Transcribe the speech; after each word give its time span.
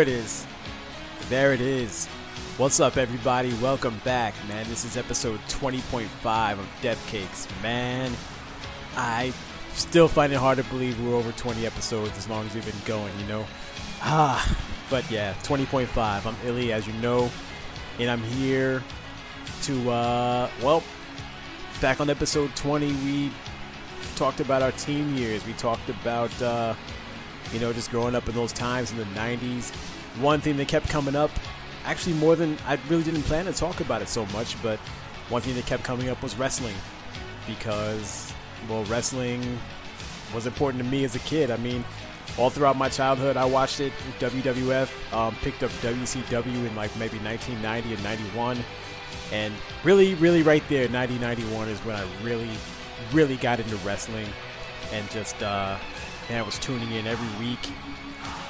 There 0.00 0.08
it 0.08 0.18
is. 0.18 0.46
There 1.28 1.52
it 1.52 1.60
is. 1.60 2.06
What's 2.56 2.80
up, 2.80 2.96
everybody? 2.96 3.52
Welcome 3.60 4.00
back, 4.02 4.32
man. 4.48 4.66
This 4.66 4.86
is 4.86 4.96
episode 4.96 5.38
20.5 5.48 6.52
of 6.58 6.66
Death 6.80 7.06
Cakes. 7.08 7.46
Man, 7.62 8.10
I 8.96 9.30
still 9.74 10.08
find 10.08 10.32
it 10.32 10.36
hard 10.36 10.56
to 10.56 10.64
believe 10.64 10.98
we're 11.04 11.14
over 11.14 11.32
20 11.32 11.66
episodes 11.66 12.16
as 12.16 12.30
long 12.30 12.46
as 12.46 12.54
we've 12.54 12.64
been 12.64 12.86
going, 12.86 13.12
you 13.20 13.26
know? 13.26 13.44
Ah, 14.00 14.56
but 14.88 15.04
yeah, 15.10 15.34
20.5. 15.42 16.24
I'm 16.24 16.36
Illy, 16.46 16.72
as 16.72 16.86
you 16.86 16.94
know, 16.94 17.30
and 17.98 18.10
I'm 18.10 18.22
here 18.22 18.82
to, 19.64 19.90
uh, 19.90 20.50
well, 20.62 20.82
back 21.82 22.00
on 22.00 22.08
episode 22.08 22.56
20, 22.56 22.90
we 23.04 23.30
talked 24.16 24.40
about 24.40 24.62
our 24.62 24.72
team 24.72 25.14
years. 25.14 25.46
We 25.46 25.52
talked 25.52 25.90
about, 25.90 26.40
uh, 26.40 26.74
you 27.52 27.60
know, 27.60 27.72
just 27.72 27.90
growing 27.90 28.14
up 28.14 28.28
in 28.28 28.34
those 28.34 28.52
times 28.52 28.90
in 28.90 28.98
the 28.98 29.04
90s. 29.04 29.74
One 30.20 30.40
thing 30.40 30.56
that 30.56 30.68
kept 30.68 30.88
coming 30.88 31.16
up, 31.16 31.30
actually 31.84 32.14
more 32.14 32.36
than 32.36 32.56
I 32.66 32.78
really 32.88 33.02
didn't 33.02 33.22
plan 33.22 33.46
to 33.46 33.52
talk 33.52 33.80
about 33.80 34.02
it 34.02 34.08
so 34.08 34.26
much, 34.26 34.60
but 34.62 34.78
one 35.28 35.42
thing 35.42 35.54
that 35.54 35.66
kept 35.66 35.84
coming 35.84 36.08
up 36.08 36.22
was 36.22 36.36
wrestling 36.36 36.74
because, 37.46 38.32
well, 38.68 38.84
wrestling 38.84 39.58
was 40.34 40.46
important 40.46 40.82
to 40.82 40.88
me 40.88 41.04
as 41.04 41.14
a 41.14 41.20
kid. 41.20 41.50
I 41.50 41.56
mean, 41.56 41.84
all 42.38 42.50
throughout 42.50 42.76
my 42.76 42.88
childhood, 42.88 43.36
I 43.36 43.44
watched 43.44 43.80
it. 43.80 43.92
WWF 44.18 45.12
um, 45.12 45.34
picked 45.36 45.62
up 45.62 45.70
WCW 45.82 46.66
in 46.66 46.76
like 46.76 46.94
maybe 46.96 47.18
1990 47.18 47.94
and 47.94 48.04
91, 48.04 48.58
and 49.32 49.54
really, 49.84 50.14
really, 50.14 50.42
right 50.42 50.62
there, 50.68 50.88
90 50.88 51.18
91 51.18 51.68
is 51.68 51.78
when 51.80 51.96
I 51.96 52.06
really, 52.22 52.50
really 53.12 53.36
got 53.36 53.60
into 53.60 53.76
wrestling, 53.78 54.28
and 54.92 55.08
just 55.10 55.42
uh, 55.42 55.76
and 56.30 56.38
I 56.38 56.42
was 56.42 56.58
tuning 56.60 56.92
in 56.92 57.06
every 57.08 57.44
week. 57.44 57.58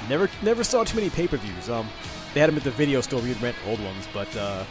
Never, 0.07 0.29
never 0.43 0.63
saw 0.63 0.83
too 0.83 0.95
many 0.95 1.09
pay-per-views. 1.09 1.67
Um, 1.67 1.89
they 2.33 2.39
had 2.39 2.49
them 2.49 2.57
at 2.57 2.63
the 2.63 2.71
video 2.71 3.01
store. 3.01 3.21
We'd 3.21 3.41
rent 3.41 3.57
old 3.67 3.83
ones, 3.83 4.07
but 4.13 4.33
uh, 4.37 4.63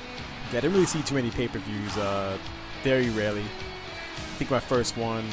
I 0.48 0.52
didn't 0.52 0.72
really 0.72 0.86
see 0.86 1.02
too 1.02 1.16
many 1.16 1.30
pay-per-views. 1.30 1.96
Uh, 1.96 2.38
very 2.84 3.10
rarely. 3.10 3.42
I 3.42 4.38
think 4.38 4.50
my 4.50 4.60
first 4.60 4.96
one. 4.96 5.24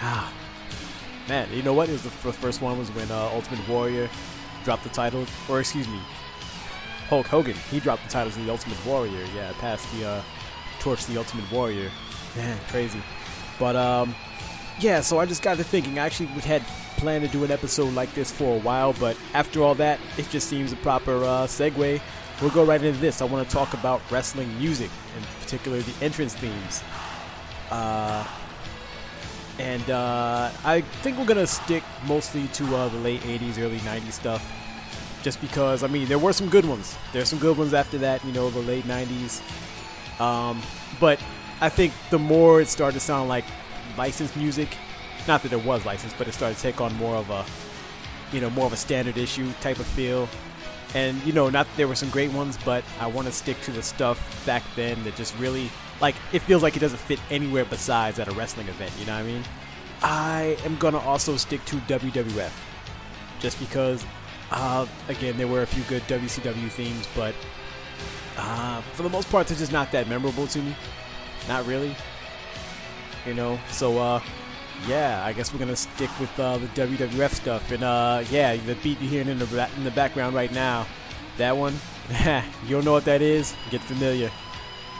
Ah, 0.00 0.32
man, 1.28 1.48
you 1.52 1.62
know 1.62 1.74
what? 1.74 1.88
It 1.88 1.92
was 1.92 2.02
the, 2.02 2.08
the 2.08 2.32
first 2.32 2.62
one 2.62 2.78
was 2.78 2.90
when 2.90 3.10
uh, 3.10 3.30
Ultimate 3.32 3.68
Warrior 3.68 4.08
dropped 4.64 4.82
the 4.82 4.88
title, 4.88 5.26
or 5.48 5.60
excuse 5.60 5.86
me, 5.88 6.00
Hulk 7.08 7.26
Hogan. 7.26 7.54
He 7.70 7.80
dropped 7.80 8.02
the 8.02 8.10
titles 8.10 8.36
in 8.36 8.46
the 8.46 8.50
Ultimate 8.50 8.84
Warrior. 8.84 9.24
Yeah, 9.34 9.52
passed 9.60 9.86
the 9.94 10.08
uh, 10.08 10.22
torch 10.80 11.04
to 11.04 11.12
the 11.12 11.18
Ultimate 11.18 11.50
Warrior. 11.52 11.90
Man, 12.34 12.58
crazy. 12.68 13.00
But 13.58 13.76
um, 13.76 14.14
yeah. 14.80 15.00
So 15.00 15.18
I 15.18 15.26
just 15.26 15.42
got 15.42 15.56
to 15.58 15.64
thinking. 15.64 15.98
I 15.98 16.06
actually 16.06 16.28
had 16.28 16.62
planned 16.96 17.24
to 17.24 17.30
do 17.30 17.44
an 17.44 17.50
episode 17.50 17.92
like 17.94 18.12
this 18.14 18.30
for 18.30 18.56
a 18.56 18.60
while, 18.60 18.92
but 18.94 19.16
after 19.34 19.62
all 19.62 19.74
that, 19.76 20.00
it 20.16 20.28
just 20.30 20.48
seems 20.48 20.72
a 20.72 20.76
proper 20.76 21.16
uh, 21.16 21.46
segue. 21.46 22.00
We'll 22.40 22.50
go 22.50 22.64
right 22.64 22.82
into 22.82 22.98
this. 23.00 23.22
I 23.22 23.24
want 23.24 23.48
to 23.48 23.54
talk 23.54 23.72
about 23.74 24.00
wrestling 24.10 24.56
music, 24.58 24.90
in 25.16 25.22
particular 25.40 25.80
the 25.80 26.04
entrance 26.04 26.34
themes. 26.34 26.82
Uh, 27.70 28.26
and 29.58 29.90
uh, 29.90 30.50
I 30.64 30.82
think 31.02 31.18
we're 31.18 31.24
gonna 31.24 31.46
stick 31.46 31.82
mostly 32.06 32.46
to 32.48 32.76
uh, 32.76 32.88
the 32.88 32.98
late 32.98 33.22
'80s, 33.22 33.58
early 33.58 33.78
'90s 33.78 34.12
stuff, 34.12 34.44
just 35.22 35.40
because 35.40 35.82
I 35.82 35.86
mean 35.86 36.08
there 36.08 36.18
were 36.18 36.34
some 36.34 36.48
good 36.48 36.66
ones. 36.66 36.96
There's 37.12 37.28
some 37.28 37.38
good 37.38 37.56
ones 37.56 37.72
after 37.72 37.96
that, 37.98 38.24
you 38.24 38.32
know, 38.32 38.50
the 38.50 38.60
late 38.60 38.84
'90s. 38.84 39.40
Um, 40.20 40.60
but 41.00 41.18
I 41.60 41.70
think 41.70 41.94
the 42.10 42.18
more 42.18 42.60
it 42.60 42.68
started 42.68 42.94
to 42.94 43.00
sound 43.00 43.28
like 43.28 43.44
licensed 43.96 44.36
music, 44.36 44.68
not 45.26 45.42
that 45.42 45.52
it 45.52 45.64
was 45.64 45.84
licensed, 45.84 46.16
but 46.18 46.28
it 46.28 46.32
started 46.32 46.56
to 46.56 46.62
take 46.62 46.80
on 46.80 46.94
more 46.96 47.16
of 47.16 47.30
a, 47.30 47.44
you 48.32 48.40
know, 48.40 48.50
more 48.50 48.66
of 48.66 48.72
a 48.72 48.76
standard 48.76 49.16
issue 49.16 49.50
type 49.60 49.78
of 49.78 49.86
feel. 49.86 50.28
And 50.94 51.22
you 51.24 51.32
know, 51.32 51.50
not 51.50 51.66
there 51.76 51.88
were 51.88 51.94
some 51.94 52.10
great 52.10 52.32
ones, 52.32 52.58
but 52.64 52.84
I 53.00 53.06
want 53.06 53.26
to 53.26 53.32
stick 53.32 53.60
to 53.62 53.72
the 53.72 53.82
stuff 53.82 54.44
back 54.46 54.62
then 54.76 55.02
that 55.04 55.16
just 55.16 55.36
really 55.38 55.70
like 56.00 56.14
it 56.32 56.40
feels 56.40 56.62
like 56.62 56.76
it 56.76 56.80
doesn't 56.80 56.98
fit 56.98 57.20
anywhere 57.30 57.64
besides 57.64 58.18
at 58.18 58.28
a 58.28 58.32
wrestling 58.32 58.68
event. 58.68 58.92
You 58.98 59.06
know 59.06 59.14
what 59.14 59.24
I 59.24 59.26
mean? 59.26 59.44
I 60.02 60.56
am 60.64 60.76
gonna 60.76 60.98
also 60.98 61.36
stick 61.36 61.64
to 61.66 61.76
WWF, 61.76 62.52
just 63.40 63.58
because, 63.58 64.04
uh, 64.50 64.86
again, 65.08 65.36
there 65.36 65.48
were 65.48 65.62
a 65.62 65.66
few 65.66 65.82
good 65.84 66.02
WCW 66.02 66.70
themes, 66.70 67.08
but 67.16 67.34
uh, 68.36 68.80
for 68.92 69.02
the 69.02 69.08
most 69.08 69.30
part, 69.30 69.48
they're 69.48 69.56
just 69.56 69.72
not 69.72 69.90
that 69.92 70.08
memorable 70.08 70.46
to 70.48 70.58
me. 70.60 70.76
Not 71.48 71.66
really. 71.66 71.96
You 73.26 73.34
know, 73.34 73.58
so 73.70 73.98
uh, 73.98 74.20
yeah, 74.86 75.24
I 75.24 75.32
guess 75.32 75.52
we're 75.52 75.58
gonna 75.58 75.74
stick 75.74 76.10
with 76.20 76.38
uh, 76.38 76.58
the 76.58 76.66
WWF 76.68 77.32
stuff, 77.32 77.72
and 77.72 77.82
uh, 77.82 78.22
yeah, 78.30 78.54
the 78.56 78.76
beat 78.76 79.00
you're 79.00 79.10
hearing 79.10 79.28
in 79.28 79.38
the 79.38 79.68
in 79.76 79.84
the 79.84 79.90
background 79.90 80.34
right 80.36 80.52
now, 80.52 80.86
that 81.38 81.56
one, 81.56 81.74
you 82.64 82.70
don't 82.70 82.84
know 82.84 82.92
what 82.92 83.04
that 83.06 83.22
is? 83.22 83.54
Get 83.70 83.80
familiar. 83.80 84.30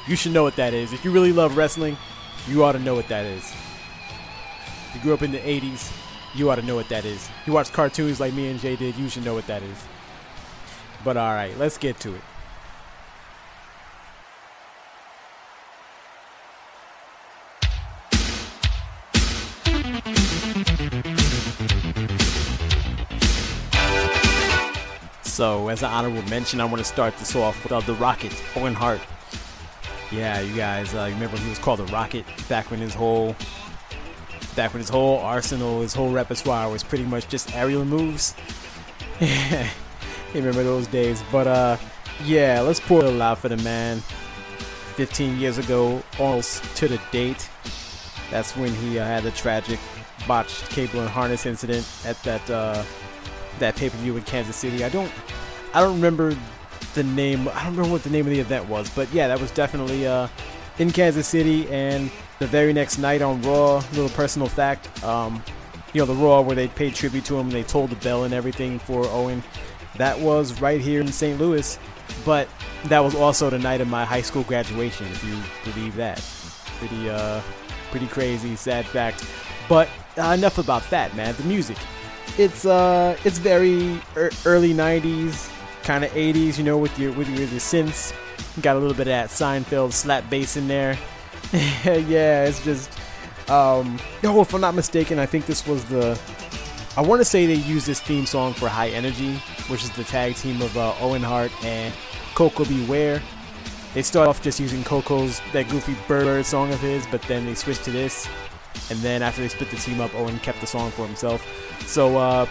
You 0.08 0.16
should 0.16 0.32
know 0.32 0.42
what 0.42 0.56
that 0.56 0.74
is. 0.74 0.92
If 0.92 1.04
you 1.04 1.12
really 1.12 1.32
love 1.32 1.56
wrestling, 1.56 1.96
you 2.48 2.64
ought 2.64 2.72
to 2.72 2.80
know 2.80 2.94
what 2.94 3.08
that 3.08 3.24
is. 3.26 3.44
If 4.88 4.96
you 4.96 5.00
grew 5.02 5.14
up 5.14 5.22
in 5.22 5.30
the 5.30 5.38
'80s, 5.38 5.92
you 6.34 6.50
ought 6.50 6.56
to 6.56 6.62
know 6.62 6.74
what 6.74 6.88
that 6.88 7.04
is. 7.04 7.28
If 7.40 7.46
you 7.46 7.52
watch 7.52 7.72
cartoons 7.72 8.18
like 8.18 8.34
me 8.34 8.48
and 8.48 8.58
Jay 8.58 8.74
did, 8.74 8.96
you 8.96 9.08
should 9.08 9.24
know 9.24 9.34
what 9.34 9.46
that 9.46 9.62
is. 9.62 9.84
But 11.04 11.16
all 11.16 11.32
right, 11.32 11.56
let's 11.58 11.78
get 11.78 12.00
to 12.00 12.14
it. 12.14 12.20
So, 25.36 25.68
as 25.68 25.82
an 25.82 25.90
honorable 25.90 26.22
mention, 26.30 26.62
I 26.62 26.64
want 26.64 26.78
to 26.78 26.84
start 26.84 27.14
this 27.18 27.36
off 27.36 27.62
with 27.62 27.70
uh, 27.70 27.80
the 27.80 27.92
Rocket, 27.92 28.32
Owen 28.56 28.72
Hart. 28.72 29.02
Yeah, 30.10 30.40
you 30.40 30.56
guys, 30.56 30.94
uh, 30.94 31.10
remember 31.12 31.36
he 31.36 31.50
was 31.50 31.58
called 31.58 31.80
the 31.80 31.84
Rocket 31.92 32.24
back 32.48 32.70
when 32.70 32.80
his 32.80 32.94
whole, 32.94 33.36
back 34.56 34.72
when 34.72 34.80
his 34.80 34.88
whole 34.88 35.18
arsenal, 35.18 35.82
his 35.82 35.92
whole 35.92 36.10
repertoire 36.10 36.70
was 36.70 36.82
pretty 36.82 37.04
much 37.04 37.28
just 37.28 37.54
aerial 37.54 37.84
moves. 37.84 38.34
you 39.20 39.28
remember 40.32 40.64
those 40.64 40.86
days? 40.86 41.22
But 41.30 41.46
uh, 41.46 41.76
yeah, 42.24 42.62
let's 42.62 42.80
pour 42.80 43.04
a 43.04 43.20
out 43.20 43.36
for 43.36 43.50
the 43.50 43.58
man. 43.58 43.98
15 44.94 45.38
years 45.38 45.58
ago, 45.58 46.02
almost 46.18 46.64
to 46.76 46.88
the 46.88 46.98
date, 47.12 47.50
that's 48.30 48.56
when 48.56 48.72
he 48.76 48.98
uh, 48.98 49.04
had 49.04 49.22
the 49.22 49.32
tragic 49.32 49.80
botched 50.26 50.70
cable 50.70 51.00
and 51.00 51.10
harness 51.10 51.44
incident 51.44 51.86
at 52.06 52.16
that 52.22 52.50
uh, 52.50 52.82
that 53.58 53.76
pay-per-view 53.76 54.16
in 54.16 54.22
Kansas 54.22 54.56
City. 54.56 54.84
I 54.84 54.88
don't 54.88 55.10
I 55.74 55.80
don't 55.80 55.94
remember 55.94 56.36
the 56.94 57.02
name. 57.02 57.48
I 57.48 57.64
don't 57.64 57.76
remember 57.76 57.92
what 57.92 58.02
the 58.02 58.10
name 58.10 58.26
of 58.26 58.32
the 58.32 58.40
event 58.40 58.68
was, 58.68 58.90
but 58.90 59.12
yeah, 59.12 59.28
that 59.28 59.40
was 59.40 59.50
definitely 59.50 60.06
uh, 60.06 60.28
in 60.78 60.90
Kansas 60.90 61.26
City. 61.26 61.68
And 61.68 62.10
the 62.38 62.46
very 62.46 62.72
next 62.72 62.98
night 62.98 63.22
on 63.22 63.42
Raw, 63.42 63.76
little 63.92 64.08
personal 64.10 64.48
fact, 64.48 65.02
um, 65.04 65.42
you 65.92 66.00
know, 66.00 66.06
the 66.06 66.14
Raw 66.14 66.40
where 66.40 66.56
they 66.56 66.68
paid 66.68 66.94
tribute 66.94 67.24
to 67.26 67.36
him, 67.36 67.46
and 67.46 67.52
they 67.52 67.62
tolled 67.62 67.90
the 67.90 67.96
bell 67.96 68.24
and 68.24 68.34
everything 68.34 68.78
for 68.78 69.06
Owen. 69.08 69.42
That 69.96 70.18
was 70.18 70.60
right 70.60 70.80
here 70.80 71.00
in 71.00 71.08
St. 71.08 71.38
Louis, 71.38 71.78
but 72.24 72.48
that 72.86 73.00
was 73.00 73.14
also 73.14 73.48
the 73.50 73.58
night 73.58 73.80
of 73.80 73.88
my 73.88 74.04
high 74.04 74.22
school 74.22 74.42
graduation, 74.42 75.06
if 75.06 75.24
you 75.24 75.36
believe 75.72 75.96
that. 75.96 76.22
Pretty, 76.78 77.08
uh, 77.08 77.40
pretty 77.90 78.06
crazy, 78.06 78.56
sad 78.56 78.84
fact. 78.84 79.24
But 79.68 79.88
uh, 80.18 80.34
enough 80.36 80.58
about 80.58 80.88
that, 80.90 81.16
man. 81.16 81.34
The 81.36 81.44
music 81.44 81.78
it's 82.38 82.66
uh 82.66 83.16
it's 83.24 83.38
very 83.38 84.00
er- 84.16 84.30
early 84.44 84.74
90s 84.74 85.50
kind 85.86 86.04
of 86.04 86.10
80s 86.10 86.58
you 86.58 86.64
know 86.64 86.76
with 86.76 86.98
your 86.98 87.12
with 87.12 87.28
your, 87.28 87.46
synths. 87.60 88.12
Got 88.60 88.74
a 88.74 88.80
little 88.80 88.94
bit 88.94 89.06
of 89.06 89.12
that 89.12 89.28
Seinfeld 89.28 89.92
slap 89.92 90.28
bass 90.28 90.56
in 90.56 90.66
there. 90.66 90.98
Yeah 91.84 92.44
it's 92.44 92.62
just 92.64 92.90
um 93.48 94.00
oh 94.24 94.40
if 94.40 94.52
I'm 94.52 94.60
not 94.60 94.74
mistaken 94.74 95.20
I 95.20 95.26
think 95.26 95.46
this 95.46 95.64
was 95.64 95.84
the 95.84 96.20
I 96.96 97.02
want 97.02 97.20
to 97.20 97.24
say 97.24 97.46
they 97.46 97.54
used 97.54 97.86
this 97.86 98.00
theme 98.00 98.26
song 98.26 98.52
for 98.52 98.68
High 98.68 98.88
Energy 98.88 99.34
which 99.68 99.84
is 99.84 99.90
the 99.90 100.02
tag 100.02 100.34
team 100.34 100.60
of 100.60 100.76
uh, 100.76 100.94
Owen 101.00 101.22
Hart 101.22 101.52
and 101.64 101.94
Koko 102.34 102.64
B. 102.64 102.84
Ware. 102.86 103.22
They 103.94 104.02
start 104.02 104.28
off 104.28 104.42
just 104.42 104.58
using 104.58 104.82
Koko's 104.82 105.40
that 105.52 105.68
goofy 105.68 105.96
bird 106.08 106.44
song 106.44 106.72
of 106.72 106.80
his 106.80 107.06
but 107.12 107.22
then 107.22 107.46
they 107.46 107.54
switched 107.54 107.84
to 107.84 107.92
this. 107.92 108.28
And 108.90 108.98
then 109.00 109.22
after 109.22 109.40
they 109.40 109.48
split 109.48 109.70
the 109.70 109.76
team 109.76 110.00
up, 110.00 110.14
Owen 110.14 110.38
kept 110.40 110.60
the 110.60 110.66
song 110.66 110.90
for 110.90 111.06
himself. 111.06 111.44
So, 111.86 112.16
uh, 112.18 112.46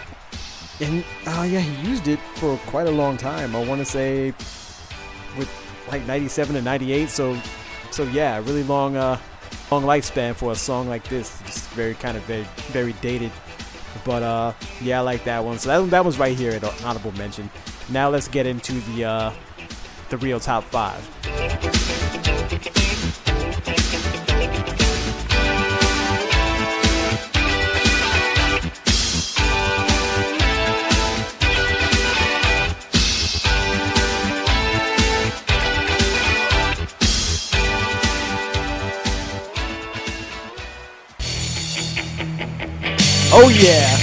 and 0.80 1.04
uh, 1.26 1.46
yeah, 1.48 1.60
he 1.60 1.88
used 1.88 2.08
it 2.08 2.18
for 2.36 2.56
quite 2.66 2.86
a 2.86 2.90
long 2.90 3.16
time. 3.16 3.56
I 3.56 3.64
want 3.64 3.80
to 3.80 3.84
say 3.84 4.32
with 5.36 5.50
like 5.88 6.06
97 6.06 6.54
to 6.54 6.62
98. 6.62 7.08
So, 7.08 7.38
so 7.90 8.04
yeah, 8.04 8.38
really 8.38 8.62
long, 8.64 8.96
uh, 8.96 9.18
long 9.70 9.84
lifespan 9.84 10.34
for 10.34 10.52
a 10.52 10.56
song 10.56 10.88
like 10.88 11.08
this. 11.08 11.40
Just 11.46 11.68
very 11.70 11.94
kind 11.94 12.16
of 12.16 12.22
very, 12.24 12.46
very 12.68 12.92
dated. 12.94 13.32
But 14.04 14.22
uh, 14.22 14.52
yeah, 14.82 14.98
I 14.98 15.02
like 15.02 15.24
that 15.24 15.44
one. 15.44 15.58
So 15.58 15.84
that, 15.84 15.90
that 15.90 16.04
was 16.04 16.18
right 16.18 16.36
here 16.36 16.52
at 16.52 16.84
honorable 16.84 17.12
mention. 17.12 17.50
Now 17.88 18.10
let's 18.10 18.28
get 18.28 18.46
into 18.46 18.74
the 18.92 19.04
uh, 19.04 19.32
the 20.10 20.18
real 20.18 20.40
top 20.40 20.64
five. 20.64 21.35
Oh 43.38 43.50
yeah. 43.50 43.98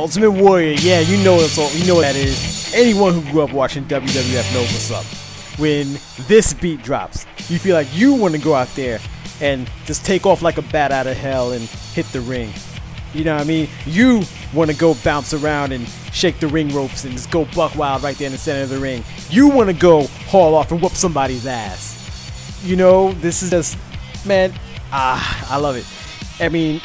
Ultimate 0.00 0.30
Warrior, 0.30 0.72
yeah, 0.78 1.00
you 1.00 1.22
know 1.22 1.34
it's 1.34 1.58
all, 1.58 1.70
you 1.72 1.86
know 1.86 1.96
what 1.96 2.00
that 2.00 2.16
is. 2.16 2.72
Anyone 2.74 3.12
who 3.12 3.20
grew 3.30 3.42
up 3.42 3.52
watching 3.52 3.84
WWF 3.84 4.54
knows 4.54 4.72
what's 4.72 4.90
up. 4.90 5.04
When 5.60 5.98
this 6.26 6.54
beat 6.54 6.82
drops, 6.82 7.26
you 7.50 7.58
feel 7.58 7.76
like 7.76 7.94
you 7.94 8.14
want 8.14 8.34
to 8.34 8.40
go 8.40 8.54
out 8.54 8.68
there 8.68 9.00
and 9.42 9.70
just 9.84 10.02
take 10.02 10.24
off 10.24 10.40
like 10.40 10.56
a 10.56 10.62
bat 10.62 10.92
out 10.92 11.06
of 11.06 11.14
hell 11.14 11.52
and 11.52 11.64
hit 11.92 12.06
the 12.06 12.22
ring. 12.22 12.54
You 13.12 13.24
know 13.24 13.34
what 13.34 13.42
I 13.42 13.44
mean? 13.44 13.68
You 13.84 14.22
want 14.54 14.70
to 14.70 14.76
go 14.78 14.94
bounce 15.04 15.34
around 15.34 15.72
and 15.72 15.86
shake 16.10 16.40
the 16.40 16.48
ring 16.48 16.74
ropes 16.74 17.04
and 17.04 17.12
just 17.12 17.30
go 17.30 17.44
buck 17.54 17.76
wild 17.76 18.02
right 18.02 18.16
there 18.16 18.28
in 18.28 18.32
the 18.32 18.38
center 18.38 18.62
of 18.62 18.70
the 18.70 18.78
ring. 18.78 19.04
You 19.28 19.48
want 19.48 19.68
to 19.68 19.76
go 19.76 20.06
haul 20.28 20.54
off 20.54 20.72
and 20.72 20.80
whoop 20.80 20.92
somebody's 20.92 21.46
ass. 21.46 22.62
You 22.64 22.76
know, 22.76 23.12
this 23.12 23.42
is 23.42 23.50
just, 23.50 23.76
man, 24.24 24.54
ah, 24.90 25.52
I 25.52 25.58
love 25.58 25.76
it. 25.76 25.86
I 26.42 26.48
mean, 26.48 26.80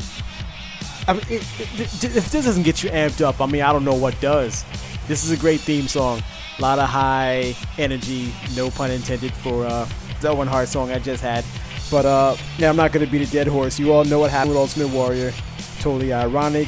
I 1.10 1.14
mean, 1.14 1.24
it, 1.28 1.42
it, 1.60 2.16
if 2.16 2.32
this 2.32 2.46
doesn't 2.46 2.62
get 2.62 2.84
you 2.84 2.92
amped 2.92 3.22
up, 3.22 3.42
I 3.42 3.48
mean, 3.48 3.64
I 3.64 3.74
don't 3.74 3.84
know 3.84 3.96
what 3.96 4.20
does. 4.22 4.64
This 5.08 5.24
is 5.24 5.32
a 5.32 5.38
great 5.38 5.60
theme 5.60 5.88
song. 5.88 6.22
A 6.60 6.62
lot 6.62 6.78
of 6.78 6.88
high 6.88 7.56
energy, 7.80 8.32
no 8.56 8.70
pun 8.70 8.92
intended, 8.92 9.34
for 9.34 9.66
uh, 9.66 9.90
the 10.22 10.30
Owen 10.30 10.48
Hart 10.48 10.68
song 10.68 10.92
I 10.92 11.00
just 11.00 11.24
had. 11.24 11.44
But 11.90 12.06
uh, 12.06 12.36
yeah, 12.60 12.70
I'm 12.70 12.76
not 12.76 12.92
gonna 12.92 13.08
beat 13.08 13.28
a 13.28 13.32
dead 13.32 13.48
horse. 13.48 13.80
You 13.80 13.92
all 13.92 14.06
know 14.06 14.20
what 14.20 14.30
happened 14.30 14.52
with 14.52 14.60
Ultimate 14.60 14.90
Warrior. 14.90 15.34
Totally 15.80 16.14
ironic, 16.14 16.68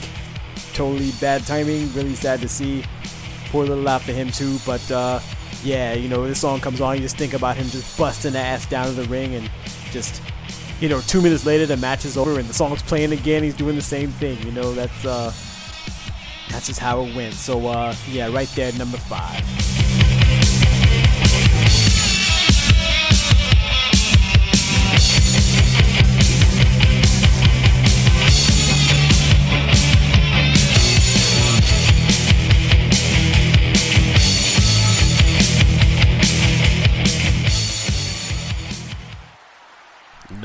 totally 0.74 1.12
bad 1.22 1.46
timing. 1.46 1.94
Really 1.94 2.16
sad 2.16 2.42
to 2.42 2.50
see. 2.50 2.84
Poor 3.52 3.66
little 3.66 3.84
laugh 3.84 4.06
for 4.06 4.14
him 4.14 4.32
too. 4.32 4.58
But 4.66 4.90
uh, 4.90 5.20
yeah, 5.64 5.94
you 5.94 6.10
know, 6.10 6.26
this 6.26 6.42
song 6.42 6.60
comes 6.62 6.82
on, 6.82 6.96
you 6.96 7.02
just 7.02 7.18
think 7.18 7.34
about 7.34 7.58
him 7.58 7.68
just 7.68 7.96
busting 7.96 8.32
the 8.32 8.40
ass 8.40 8.66
down 8.66 8.88
to 8.88 8.94
the 8.94 9.04
ring 9.04 9.36
and 9.36 9.48
just, 9.92 10.20
you 10.81 10.89
know, 10.89 11.00
two 11.01 11.22
minutes 11.22 11.45
later 11.45 11.66
the 11.68 11.78
match 11.78 12.04
is 12.06 12.18
over 12.18 12.39
and 12.39 12.50
the 12.50 12.54
song's 12.54 12.81
playing 12.81 13.13
again. 13.13 13.44
He's 13.44 13.56
doing 13.56 13.75
the 13.75 13.81
same 13.81 14.10
thing. 14.10 14.42
You 14.42 14.51
know, 14.51 14.74
that's 14.74 15.06
uh, 15.06 15.31
that's 16.50 16.68
just 16.68 16.80
how 16.80 17.04
it 17.04 17.16
went. 17.16 17.36
So 17.36 17.68
uh, 17.68 17.95
yeah, 18.10 18.33
right 18.33 18.50
there, 18.56 18.74
number 18.74 18.98
five. 18.98 19.45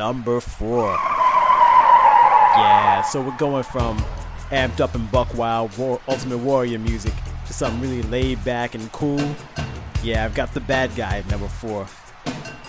Number 0.07 0.39
four. 0.39 0.93
Yeah, 2.55 3.03
so 3.03 3.21
we're 3.21 3.37
going 3.39 3.65
from 3.65 3.99
amped 4.53 4.81
up 4.81 4.95
and 4.95 5.11
buck 5.11 5.35
wild 5.35 5.77
war, 5.77 6.01
Ultimate 6.07 6.39
Warrior 6.39 6.79
music 6.79 7.13
to 7.47 7.53
something 7.53 7.81
really 7.81 8.03
laid 8.03 8.45
back 8.45 8.77
and 8.77 8.93
cool. 8.93 9.35
Yeah, 10.05 10.25
I've 10.25 10.37
got 10.37 10.55
the 10.55 10.61
bad 10.61 10.95
guy 10.95 11.19
at 11.19 11.29
number 11.29 11.49
four. 11.49 11.89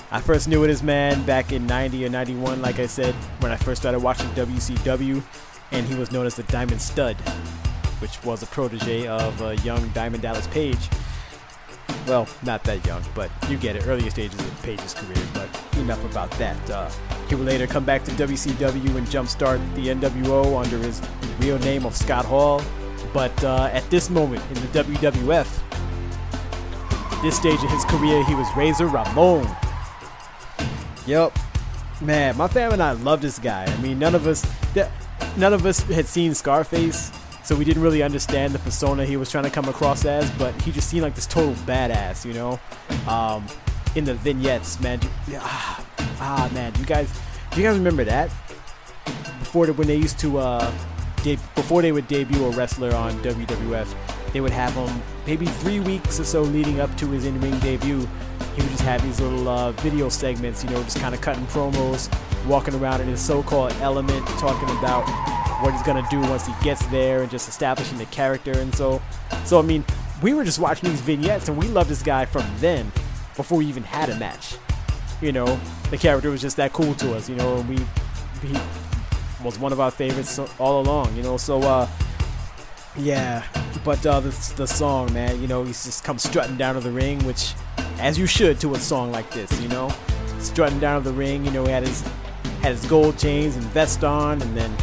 I 0.10 0.20
first 0.20 0.48
knew 0.48 0.64
it 0.64 0.72
as 0.72 0.82
man 0.82 1.24
back 1.28 1.52
in 1.52 1.68
90 1.68 2.08
or 2.08 2.10
91, 2.10 2.60
like 2.60 2.80
I 2.80 2.88
said, 2.88 3.14
when 3.40 3.52
I 3.52 3.56
first 3.56 3.84
started 3.84 4.00
watching 4.00 4.30
WCW, 4.30 5.22
and 5.72 5.86
he 5.86 5.94
was 5.94 6.12
known 6.12 6.26
as 6.26 6.34
the 6.34 6.44
Diamond 6.44 6.82
Stud, 6.82 7.18
which 8.00 8.24
was 8.24 8.42
a 8.42 8.48
protege 8.48 9.06
of 9.06 9.40
uh, 9.44 9.50
young 9.64 9.88
Diamond 9.90 10.24
Dallas 10.24 10.48
Page. 10.48 10.90
Well, 12.08 12.28
not 12.42 12.64
that 12.64 12.84
young, 12.88 13.04
but 13.14 13.30
you 13.48 13.58
get 13.58 13.76
it. 13.76 13.86
Earlier 13.86 14.10
stages 14.10 14.40
of 14.40 14.64
Page's 14.64 14.96
career, 14.96 15.24
but 15.36 15.47
enough 15.80 16.04
about 16.06 16.32
that. 16.32 16.70
Uh, 16.70 16.90
he 17.28 17.36
would 17.36 17.46
later 17.46 17.68
come 17.68 17.86
back 17.86 18.04
to 18.06 18.12
WCW 18.12 18.96
and 18.96 19.08
jumpstart 19.08 19.60
the 19.76 19.88
NWO 19.88 20.62
under 20.64 20.78
his 20.78 21.02
real 21.40 21.60
name 21.60 21.86
of 21.86 21.96
Scott 21.96 22.26
Hall. 22.26 22.62
But 23.14 23.44
uh, 23.44 23.70
at 23.72 23.90
this 23.90 24.10
moment 24.10 24.44
in 24.50 24.56
the 24.56 24.84
WWF, 24.84 25.48
this 27.22 27.38
stage 27.38 27.64
of 27.64 27.70
his 27.70 27.86
career, 27.86 28.24
he 28.26 28.36
was 28.36 28.48
Razor 28.56 28.88
Ramon. 28.88 29.48
Yep, 31.06 31.38
man, 32.02 32.38
my 32.38 32.48
family 32.48 32.74
and 32.74 32.84
I 32.84 32.92
love 32.92 33.22
this 33.22 33.40
guy. 33.40 33.66
I 33.66 33.78
mean, 33.82 33.98
none 33.98 34.16
of 34.16 34.28
us, 34.28 34.46
none 35.38 35.54
of 35.54 35.66
us 35.66 35.80
had 35.84 36.06
seen 36.06 36.34
Scarface 36.34 37.12
so 37.48 37.56
we 37.56 37.64
didn't 37.64 37.82
really 37.82 38.04
understand 38.04 38.54
the 38.54 38.60
persona 38.60 39.06
he 39.06 39.16
was 39.16 39.32
trying 39.32 39.46
to 39.46 39.50
come 39.50 39.70
across 39.70 40.04
as, 40.04 40.30
but 40.32 40.54
he 40.64 40.72
just 40.74 40.90
seemed 40.90 41.04
like 41.04 41.16
this 41.16 41.26
total 41.26 41.54
badass, 41.64 42.26
you 42.26 42.34
know. 42.34 42.60
Um, 43.08 43.48
in 43.98 44.06
the 44.06 44.14
vignettes, 44.14 44.80
man. 44.80 45.00
Ah, 45.34 45.86
ah, 46.20 46.50
man, 46.54 46.72
you 46.78 46.86
guys, 46.86 47.12
do 47.52 47.60
you 47.60 47.68
guys 47.68 47.78
remember 47.78 48.04
that? 48.04 48.30
Before 49.40 49.66
when 49.68 49.88
they 49.88 49.96
used 49.96 50.20
to, 50.20 50.38
uh, 50.38 50.72
de- 51.24 51.40
before 51.56 51.82
they 51.82 51.92
would 51.92 52.08
debut 52.08 52.46
a 52.46 52.52
wrestler 52.52 52.94
on 52.94 53.14
WWF, 53.24 53.92
they 54.34 54.42
would 54.42 54.52
have 54.52 54.74
him 54.74 55.02
maybe 55.26 55.48
three 55.48 55.80
weeks 55.80 56.20
or 56.20 56.26
so 56.26 56.44
leading 56.44 56.80
up 56.80 56.96
to 56.98 57.08
his 57.08 57.26
in-ring 57.26 57.58
debut. 57.60 58.08
He 58.56 58.62
would 58.62 58.70
just 58.70 58.84
have 58.84 59.02
these 59.02 59.20
little 59.20 59.48
uh, 59.48 59.72
video 59.72 60.10
segments, 60.10 60.64
you 60.64 60.70
know, 60.70 60.84
just 60.84 61.00
kind 61.00 61.16
of 61.16 61.22
cutting 61.22 61.46
promos, 61.48 62.08
walking 62.46 62.76
around 62.76 63.02
in 63.02 63.08
his 63.08 63.20
so-called 63.20 63.74
element, 63.82 64.26
talking 64.40 64.70
about 64.78 65.08
what 65.64 65.74
he's 65.74 65.82
gonna 65.82 66.06
do 66.12 66.20
once 66.22 66.46
he 66.46 66.54
gets 66.62 66.86
there 66.88 67.24
and 67.24 67.32
just 67.32 67.50
establishing 67.50 67.98
the 67.98 68.06
character 68.06 68.52
and 68.52 68.76
so 68.76 69.02
so 69.44 69.58
I 69.58 69.64
mean 69.64 69.84
we 70.22 70.36
were 70.36 70.44
just 70.44 70.60
watching 70.60 70.88
these 70.88 71.02
vignettes 71.02 71.50
and 71.50 71.58
we 71.58 71.68
loved 71.68 71.90
this 71.90 72.04
guy 72.04 72.26
from 72.26 72.46
then 72.60 72.92
before 73.38 73.60
we 73.60 73.66
even 73.66 73.84
had 73.84 74.10
a 74.10 74.18
match. 74.18 74.58
You 75.22 75.32
know, 75.32 75.60
the 75.90 75.98
character 75.98 76.30
was 76.30 76.42
just 76.42 76.58
that 76.58 76.74
cool 76.74 76.94
to 76.96 77.16
us, 77.16 77.30
you 77.30 77.36
know, 77.36 77.58
and 77.58 77.70
we 77.70 77.78
he 78.42 78.60
was 79.44 79.58
one 79.58 79.72
of 79.72 79.80
our 79.80 79.92
favorites 79.92 80.38
all 80.60 80.82
along, 80.82 81.16
you 81.16 81.24
know, 81.24 81.38
so 81.38 81.62
uh 81.62 81.88
yeah, 82.98 83.44
but 83.84 84.04
uh, 84.06 84.20
the, 84.20 84.54
the 84.56 84.66
song, 84.66 85.14
man, 85.14 85.40
you 85.40 85.48
know, 85.48 85.64
he's 85.64 85.86
just 85.86 86.04
come 86.04 86.18
strutting 86.18 86.58
down 86.58 86.76
to 86.76 86.82
the 86.82 86.92
ring, 86.92 87.24
which, 87.26 87.54
as 88.00 88.18
you 88.18 88.26
should 88.26 88.60
to 88.62 88.74
a 88.74 88.80
song 88.80 89.12
like 89.12 89.30
this, 89.32 89.52
you 89.62 89.68
know, 89.70 89.94
strutting 90.40 90.80
down 90.80 91.04
to 91.04 91.10
the 91.10 91.16
ring. 91.16 91.46
You 91.46 91.52
know, 91.52 91.64
he 91.66 91.72
had 91.72 91.84
his 91.84 92.02
had 92.62 92.72
his 92.72 92.86
gold 92.88 93.18
chains 93.20 93.56
and 93.56 93.64
vest 93.66 94.04
on, 94.04 94.42
and 94.42 94.58
then 94.58 94.76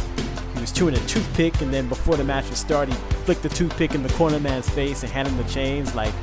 he 0.53 0.61
was 0.61 0.71
chewing 0.71 0.95
a 0.95 0.99
toothpick, 1.07 1.59
and 1.61 1.73
then 1.73 1.89
before 1.89 2.15
the 2.15 2.23
match 2.23 2.45
would 2.45 2.57
start, 2.57 2.87
he 2.87 2.95
flicked 3.25 3.43
the 3.43 3.49
toothpick 3.49 3.93
in 3.93 4.01
the 4.01 4.13
corner 4.13 4.39
man's 4.39 4.69
face 4.69 5.03
and 5.03 5.11
handed 5.11 5.31
him 5.31 5.37
the 5.37 5.51
chains 5.51 5.93
like, 5.93 6.13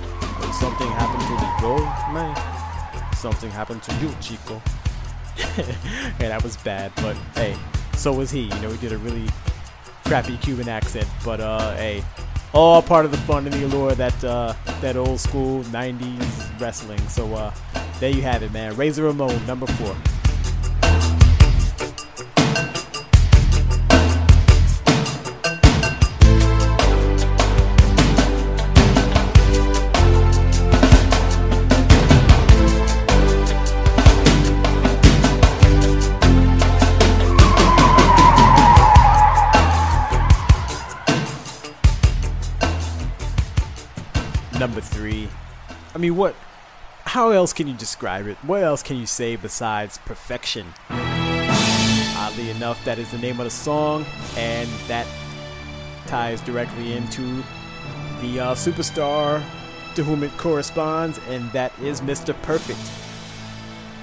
something 0.52 0.88
happened 0.88 1.22
to 1.22 1.34
the 1.37 1.52
gold 1.61 1.82
man? 2.12 3.14
Something 3.14 3.50
happened 3.50 3.82
to 3.84 3.94
you, 3.96 4.14
Chico. 4.20 4.61
yeah, 5.56 6.28
that 6.28 6.42
was 6.42 6.56
bad, 6.58 6.92
but 6.96 7.16
hey, 7.34 7.56
so 7.96 8.12
was 8.12 8.30
he. 8.30 8.42
You 8.42 8.61
know, 8.61 8.70
he 8.70 8.78
did 8.78 8.92
a 8.92 8.99
really 8.99 9.28
crappy 10.04 10.37
Cuban 10.38 10.68
accent, 10.68 11.06
but 11.25 11.40
uh, 11.40 11.75
hey, 11.76 12.04
all 12.52 12.82
part 12.82 13.04
of 13.04 13.11
the 13.11 13.18
fun 13.18 13.44
and 13.46 13.52
the 13.54 13.64
allure 13.64 13.92
that 13.92 14.25
uh, 14.25 14.54
that 14.80 14.96
old 14.96 15.20
school 15.20 15.62
'90s 15.64 16.61
wrestling. 16.61 17.00
So 17.08 17.32
uh, 17.34 17.54
there 18.00 18.11
you 18.11 18.22
have 18.22 18.42
it, 18.42 18.52
man. 18.52 18.76
Razor 18.76 19.04
Ramon, 19.04 19.46
number 19.46 19.66
four. 19.66 19.96
Mean, 46.02 46.16
what? 46.16 46.35
How 47.04 47.30
else 47.30 47.52
can 47.52 47.68
you 47.68 47.75
describe 47.75 48.26
it? 48.26 48.37
What 48.38 48.64
else 48.64 48.82
can 48.82 48.97
you 48.97 49.06
say 49.06 49.37
besides 49.37 49.99
perfection? 49.99 50.66
Oddly 50.90 52.50
enough, 52.50 52.85
that 52.85 52.99
is 52.99 53.09
the 53.12 53.18
name 53.18 53.38
of 53.38 53.44
the 53.44 53.50
song, 53.50 54.04
and 54.37 54.68
that 54.88 55.06
ties 56.09 56.40
directly 56.40 56.94
into 56.94 57.44
the 58.21 58.40
uh, 58.40 58.54
superstar 58.56 59.40
to 59.94 60.02
whom 60.02 60.25
it 60.25 60.37
corresponds, 60.38 61.21
and 61.28 61.49
that 61.52 61.73
is 61.78 62.00
Mr. 62.00 62.35
Perfect. 62.42 62.80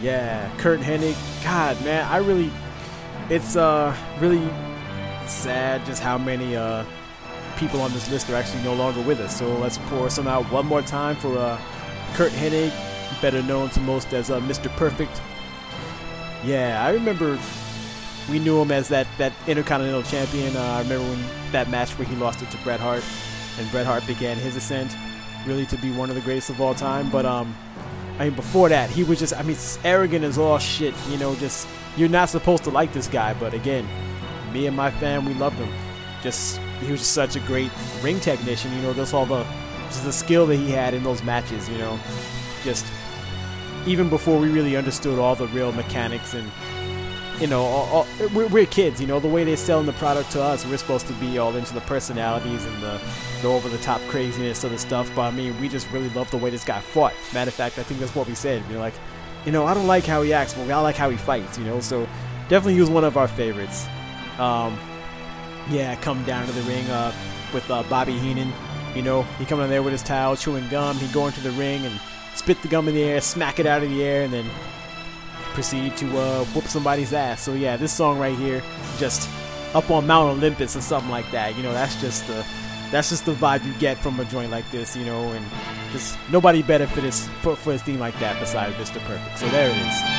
Yeah, 0.02 0.50
Curt 0.58 0.80
Hennig. 0.80 1.18
God, 1.44 1.84
man, 1.84 2.06
I 2.06 2.20
really, 2.20 2.50
it's 3.30 3.58
uh 3.58 3.94
really 4.22 4.48
sad 5.28 5.86
just 5.86 6.02
how 6.02 6.18
many 6.18 6.56
uh 6.56 6.86
people 7.58 7.82
on 7.82 7.92
this 7.92 8.10
list 8.10 8.30
are 8.30 8.36
actually 8.36 8.64
no 8.64 8.74
longer 8.74 9.02
with 9.02 9.20
us. 9.20 9.38
So 9.38 9.54
let's 9.58 9.78
pour 9.90 10.10
some 10.10 10.28
out 10.30 10.50
one 10.50 10.66
more 10.66 10.82
time 10.82 11.18
for 11.18 11.38
uh, 11.38 11.60
Curt 12.16 12.32
Hennig, 12.34 12.72
better 13.22 13.42
known 13.44 13.70
to 13.72 13.80
most 13.80 14.14
as 14.14 14.30
uh, 14.30 14.40
Mr. 14.42 14.70
Perfect. 14.78 15.22
Yeah, 16.44 16.84
I 16.86 16.92
remember 16.92 17.38
we 18.30 18.40
knew 18.40 18.62
him 18.62 18.72
as 18.72 18.88
that, 18.90 19.08
that 19.18 19.34
Intercontinental 19.48 20.04
Champion. 20.04 20.56
Uh, 20.56 20.62
I 20.62 20.82
remember 20.82 21.08
when 21.10 21.52
that 21.52 21.70
match 21.70 21.92
where 21.98 22.08
he 22.08 22.16
lost 22.16 22.42
it 22.42 22.52
to 22.52 22.58
Bret 22.58 22.80
Hart, 22.80 23.04
and 23.58 23.70
Bret 23.72 23.86
Hart 23.86 24.06
began 24.08 24.38
his 24.38 24.56
ascent, 24.56 24.96
really 25.46 25.66
to 25.68 25.78
be 25.78 25.92
one 25.92 26.10
of 26.10 26.16
the 26.16 26.22
greatest 26.22 26.50
of 26.50 26.62
all 26.62 26.76
time. 26.76 27.10
But 27.10 27.26
um, 27.26 27.56
I 28.20 28.26
mean, 28.26 28.36
before 28.36 28.70
that, 28.70 28.90
he 28.90 29.04
was 29.04 29.20
just, 29.20 29.34
I 29.34 29.42
mean, 29.44 29.58
arrogant 29.84 30.24
as 30.24 30.38
all 30.38 30.60
shit. 30.60 30.94
You 31.10 31.18
know, 31.18 31.36
just 31.36 31.68
you're 31.98 32.10
not 32.10 32.30
supposed 32.30 32.64
to 32.66 32.70
like 32.70 32.94
this 32.94 33.08
guy, 33.08 33.34
but 33.34 33.54
again, 33.54 33.88
me 34.54 34.68
and 34.68 34.76
my 34.76 34.92
fam, 34.92 35.26
we 35.26 35.34
loved 35.34 35.58
him. 35.58 35.70
just 36.22 36.60
he 36.82 36.92
was 36.92 37.02
just 37.02 37.14
such 37.14 37.36
a 37.36 37.40
great 37.42 37.72
ring 38.02 38.20
technician. 38.20 38.74
You 38.76 38.82
know, 38.82 38.94
just 38.94 39.14
all 39.14 39.26
the 39.26 39.46
just 39.90 40.06
the 40.06 40.14
skill 40.14 40.46
that 40.48 40.56
he 40.56 40.72
had 40.72 40.94
in 40.94 41.04
those 41.04 41.24
matches. 41.24 41.70
You 41.70 41.78
know, 41.78 42.00
just 42.64 42.86
even 43.86 44.10
before 44.10 44.40
we 44.40 44.50
really 44.50 44.76
understood 44.76 45.20
all 45.20 45.36
the 45.36 45.48
real 45.48 45.72
mechanics 45.72 46.34
and 46.34 46.50
you 47.40 47.48
know, 47.48 47.62
all, 47.62 47.86
all, 47.88 48.08
we're, 48.34 48.48
we're, 48.48 48.66
kids. 48.66 49.00
You 49.00 49.08
know, 49.08 49.20
the 49.20 49.28
way 49.28 49.44
they're 49.44 49.56
selling 49.56 49.86
the 49.86 49.94
product 49.94 50.32
to 50.32 50.44
us, 50.44 50.66
we're 50.66 50.78
supposed 50.78 51.08
to 51.08 51.14
be 51.14 51.38
all 51.38 51.56
into 51.56 51.74
the 51.74 51.82
personalities 51.82 52.66
and 52.66 52.84
the, 52.84 53.02
the 53.42 53.48
over-the-top 53.48 54.02
craziness 54.10 54.64
of 54.64 54.72
the 54.72 54.78
stuff. 54.78 55.10
But 55.16 55.22
I 55.22 55.32
mean, 55.32 55.60
we 55.62 55.70
just 55.70 55.90
really 55.92 56.10
love 56.10 56.30
the 56.32 56.38
way 56.38 56.50
this 56.50 56.66
guy 56.66 56.82
fought. 56.82 57.14
Matter 57.34 57.50
of 57.50 57.56
fact, 57.56 57.80
I 57.80 57.84
think 57.84 58.00
that's 58.02 58.14
what 58.14 58.28
we 58.28 58.36
said. 58.36 58.64
You're 58.70 58.80
like, 58.80 58.94
you 59.46 59.52
know, 59.52 59.66
I 59.66 59.74
don't 59.74 59.88
like 59.88 60.06
how 60.06 60.22
he 60.22 60.34
acts, 60.34 60.54
but 60.54 60.70
I 60.70 60.80
like 60.82 60.98
how 60.98 61.10
he 61.10 61.18
fights. 61.18 61.58
You 61.58 61.64
know, 61.64 61.80
so 61.80 62.08
definitely 62.50 62.74
he 62.74 62.82
was 62.82 62.90
one 62.90 63.06
of 63.06 63.16
our 63.16 63.28
favorites. 63.28 63.88
Um, 64.38 64.78
yeah, 65.70 65.96
come 66.02 66.24
down 66.26 66.46
to 66.46 66.52
the 66.52 66.62
ring 66.64 66.86
uh, 66.90 67.14
with 67.54 67.70
uh, 67.72 67.84
Bobby 67.84 68.18
Heenan. 68.18 68.52
You 68.96 69.02
know, 69.02 69.24
he 69.38 69.46
come 69.46 69.60
in 69.62 69.70
there 69.70 69.84
with 69.84 69.92
his 69.92 70.04
towel, 70.04 70.36
chewing 70.36 70.68
gum. 70.70 70.98
He 70.98 71.08
go 71.14 71.28
into 71.28 71.42
the 71.42 71.52
ring 71.52 71.86
and 71.86 72.00
spit 72.36 72.62
the 72.62 72.68
gum 72.68 72.88
in 72.88 72.96
the 72.96 73.04
air, 73.04 73.22
smack 73.22 73.60
it 73.60 73.66
out 73.66 73.84
of 73.84 73.90
the 73.90 74.04
air, 74.04 74.24
and 74.24 74.34
then 74.34 74.50
proceed 75.54 75.96
to 75.98 76.18
uh, 76.18 76.46
whoop 76.46 76.66
somebody's 76.66 77.14
ass. 77.14 77.42
So 77.42 77.54
yeah, 77.54 77.78
this 77.78 77.92
song 77.92 78.20
right 78.20 78.38
here, 78.38 78.64
just 78.98 79.30
up 79.76 79.90
on 79.92 80.08
Mount 80.08 80.38
Olympus 80.38 80.76
or 80.76 80.82
something 80.82 81.12
like 81.12 81.30
that. 81.32 81.56
You 81.56 81.64
know, 81.64 81.74
that's 81.74 82.00
just 82.02 82.26
the 82.28 82.46
that's 82.92 83.10
just 83.10 83.26
the 83.26 83.34
vibe 83.34 83.64
you 83.66 83.74
get 83.74 83.98
from 83.98 84.20
a 84.20 84.26
joint 84.26 84.52
like 84.52 84.70
this. 84.72 84.96
You 84.96 85.06
know, 85.06 85.32
and 85.34 85.46
just 85.92 86.18
nobody 86.32 86.62
better 86.62 86.88
for 86.88 87.02
this 87.02 87.28
for, 87.42 87.56
for 87.56 87.74
a 87.74 87.78
theme 87.78 88.00
like 88.00 88.18
that 88.20 88.40
besides 88.40 88.76
Mr. 88.76 89.00
Perfect. 89.06 89.38
So 89.38 89.48
there 89.50 89.70
it 89.70 89.78
is. 89.78 90.19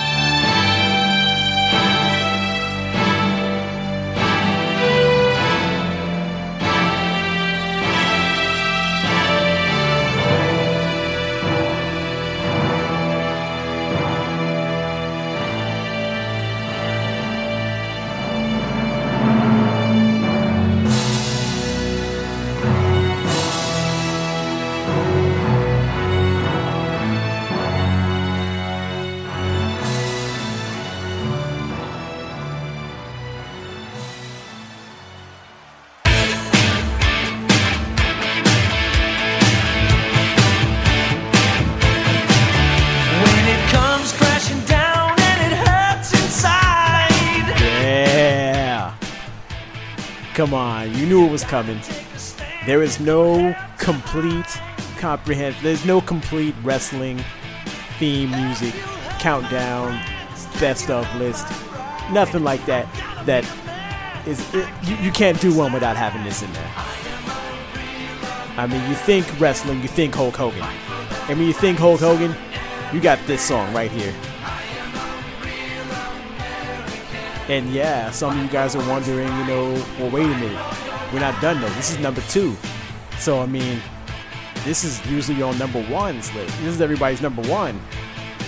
Come 50.40 50.54
on, 50.54 50.94
you 50.94 51.04
knew 51.04 51.26
it 51.26 51.30
was 51.30 51.44
coming. 51.44 51.78
There 52.64 52.82
is 52.82 52.98
no 52.98 53.54
complete 53.76 54.46
comprehensive. 54.96 55.62
There's 55.62 55.84
no 55.84 56.00
complete 56.00 56.54
wrestling 56.62 57.22
theme 57.98 58.30
music 58.30 58.72
countdown 59.18 60.02
best 60.58 60.88
of 60.88 61.04
list. 61.16 61.46
Nothing 62.10 62.42
like 62.42 62.64
that. 62.64 62.86
That 63.26 63.44
is 64.26 64.42
you, 64.82 64.96
you 65.04 65.12
can't 65.12 65.38
do 65.42 65.54
one 65.54 65.74
without 65.74 65.98
having 65.98 66.24
this 66.24 66.42
in 66.42 66.50
there. 66.54 66.72
I 68.56 68.66
mean, 68.66 68.88
you 68.88 68.96
think 68.96 69.26
wrestling, 69.38 69.82
you 69.82 69.88
think 69.88 70.14
Hulk 70.14 70.36
Hogan. 70.36 70.62
And 71.28 71.38
when 71.38 71.48
you 71.48 71.52
think 71.52 71.78
Hulk 71.78 72.00
Hogan, 72.00 72.34
you 72.94 73.02
got 73.02 73.18
this 73.26 73.42
song 73.42 73.74
right 73.74 73.90
here. 73.90 74.14
And 77.50 77.68
yeah, 77.70 78.12
some 78.12 78.38
of 78.38 78.44
you 78.44 78.48
guys 78.48 78.76
are 78.76 78.88
wondering, 78.88 79.26
you 79.26 79.44
know, 79.44 79.72
well, 79.98 80.10
wait 80.10 80.24
a 80.24 80.28
minute. 80.28 81.12
We're 81.12 81.18
not 81.18 81.42
done 81.42 81.60
though. 81.60 81.68
This 81.70 81.90
is 81.90 81.98
number 81.98 82.20
two. 82.28 82.56
So, 83.18 83.40
I 83.40 83.46
mean, 83.46 83.80
this 84.62 84.84
is 84.84 85.04
usually 85.06 85.42
on 85.42 85.58
number 85.58 85.84
one's 85.90 86.32
list. 86.32 86.56
This 86.58 86.74
is 86.74 86.80
everybody's 86.80 87.20
number 87.20 87.42
one. 87.42 87.80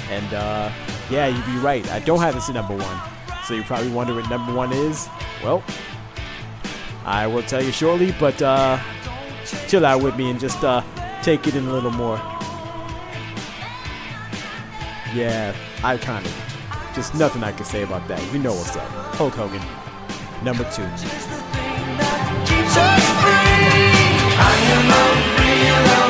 And 0.09 0.33
uh, 0.33 0.71
yeah, 1.11 1.27
you'd 1.27 1.45
be 1.47 1.59
right. 1.59 1.85
I 1.91 1.99
don't 1.99 2.21
have 2.21 2.35
this 2.35 2.49
at 2.49 2.55
number 2.55 2.77
one. 2.77 3.01
So 3.45 3.55
you 3.55 3.65
probably 3.65 3.91
wonder 3.91 4.15
what 4.15 4.31
number 4.31 4.55
one 4.55 4.73
is. 4.73 5.09
Well, 5.43 5.65
I 7.05 7.27
will 7.27 7.43
tell 7.43 7.61
you 7.61 7.73
shortly, 7.73 8.15
but 8.21 8.41
uh, 8.41 8.79
chill 9.67 9.85
out 9.85 10.01
with 10.01 10.15
me 10.15 10.31
and 10.31 10.39
just 10.39 10.63
uh, 10.63 10.81
take 11.23 11.49
it 11.49 11.57
in 11.57 11.67
a 11.67 11.73
little 11.73 11.91
more. 11.91 12.19
Yeah, 15.13 15.57
iconic. 15.79 16.52
Just 16.95 17.15
nothing 17.15 17.43
I 17.43 17.53
can 17.53 17.65
say 17.65 17.83
about 17.83 18.07
that. 18.09 18.21
You 18.33 18.39
know 18.39 18.53
what's 18.53 18.77
up. 18.77 18.87
Hulk 19.17 19.33
Hogan, 19.35 19.63
number 20.45 20.65
two. 20.71 20.87
Fight 24.37 26.02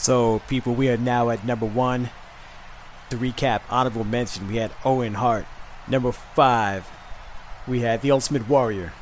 So, 0.00 0.38
people, 0.48 0.74
we 0.74 0.88
are 0.88 0.96
now 0.96 1.28
at 1.28 1.44
number 1.44 1.66
one. 1.66 2.08
To 3.10 3.18
recap, 3.18 3.60
honorable 3.68 4.02
mention, 4.02 4.48
we 4.48 4.56
had 4.56 4.72
Owen 4.82 5.12
Hart. 5.12 5.44
Number 5.86 6.10
five, 6.10 6.88
we 7.68 7.80
had 7.80 8.00
The 8.00 8.10
Ultimate 8.10 8.48
Warrior. 8.48 8.94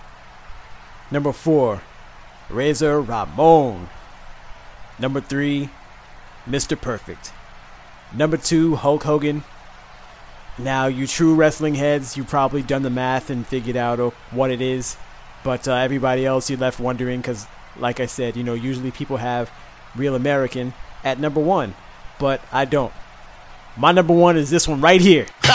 Number 1.13 1.33
four, 1.33 1.83
Razor 2.51 3.01
Ramon. 3.01 3.89
Number 4.99 5.21
three, 5.21 5.71
Mr. 6.49 6.79
Perfect. 6.79 7.31
Number 8.13 8.37
two, 8.37 8.75
Hulk 8.75 9.05
Hogan. 9.05 9.45
Now, 10.59 10.89
you 10.89 11.07
true 11.07 11.37
wrestling 11.37 11.77
heads, 11.77 12.17
you 12.17 12.25
probably 12.25 12.63
done 12.63 12.83
the 12.83 12.91
math 12.91 13.31
and 13.31 13.47
figured 13.47 13.77
out 13.77 14.01
uh, 14.01 14.11
what 14.33 14.51
it 14.51 14.61
is. 14.61 14.97
But 15.45 15.69
uh, 15.69 15.75
everybody 15.75 16.27
else, 16.27 16.51
you 16.51 16.57
left 16.57 16.81
wondering 16.81 17.21
because, 17.21 17.47
like 17.77 18.01
I 18.01 18.07
said, 18.07 18.37
you 18.37 18.43
know, 18.43 18.55
usually 18.55 18.91
people 18.91 19.19
have 19.19 19.49
Real 19.95 20.17
American 20.17 20.75
at 21.05 21.19
number 21.19 21.41
one, 21.41 21.75
but 22.19 22.41
I 22.53 22.65
don't. 22.65 22.93
My 23.77 23.93
number 23.93 24.13
one 24.15 24.37
is 24.37 24.51
this 24.51 24.67
one 24.67 24.81
right 24.81 25.01
here. 25.01 25.27